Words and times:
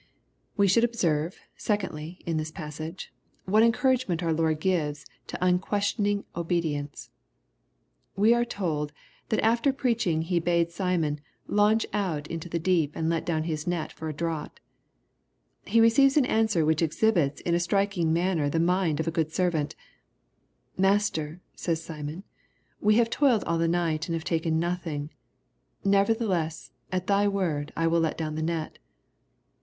We 0.57 0.67
should 0.67 0.83
observe, 0.83 1.37
secondly, 1.55 2.21
in 2.25 2.37
this 2.37 2.49
passage, 2.49 3.13
what 3.45 3.61
encouragement 3.61 4.23
our 4.23 4.33
Lord 4.33 4.59
gives 4.59 5.05
to 5.27 5.37
unquestioning 5.45 6.25
obedi 6.35 6.73
ence. 6.73 7.11
We 8.15 8.33
are 8.33 8.43
told, 8.43 8.93
that 9.29 9.39
after 9.45 9.71
preaching 9.71 10.23
He 10.23 10.39
bade 10.39 10.71
Simon 10.71 11.19
*' 11.37 11.41
launch 11.47 11.85
out 11.93 12.25
into 12.29 12.49
the 12.49 12.57
deep 12.57 12.95
and 12.95 13.09
let 13.11 13.27
down 13.27 13.43
his 13.43 13.67
net 13.67 13.91
for 13.91 14.09
a 14.09 14.13
draught/^ 14.15 14.57
He 15.67 15.79
receives 15.79 16.17
an 16.17 16.25
answer 16.25 16.65
which 16.65 16.81
exhibits 16.81 17.39
in 17.41 17.53
a 17.53 17.59
striking 17.59 18.11
manner 18.11 18.49
the 18.49 18.59
mind 18.59 18.99
of 18.99 19.07
a 19.07 19.11
good 19.11 19.31
servant" 19.31 19.75
Master," 20.89 21.41
says 21.53 21.83
Simon, 21.83 22.23
we 22.79 22.95
have 22.95 23.11
toiled 23.11 23.43
all 23.43 23.59
the 23.59 23.67
night 23.67 24.07
and 24.07 24.15
have 24.15 24.23
taken 24.23 24.59
nothing: 24.59 25.11
nevertheless, 25.85 26.71
at 26.91 27.05
thy 27.05 27.27
word 27.27 27.71
I 27.77 27.85
will 27.85 27.99
let 27.99 28.17
down 28.17 28.33
the 28.33 28.41
net." 28.41 28.79